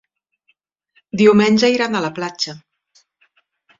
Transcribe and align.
Diumenge 1.21 1.71
iran 1.75 1.99
a 1.99 2.01
la 2.07 2.13
platja. 2.19 2.59